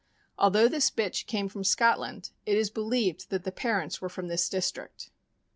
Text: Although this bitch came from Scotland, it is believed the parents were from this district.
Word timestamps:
Although 0.35 0.67
this 0.67 0.89
bitch 0.89 1.27
came 1.27 1.47
from 1.47 1.63
Scotland, 1.63 2.31
it 2.47 2.57
is 2.57 2.71
believed 2.71 3.29
the 3.29 3.39
parents 3.51 4.01
were 4.01 4.09
from 4.09 4.29
this 4.29 4.49
district. 4.49 5.11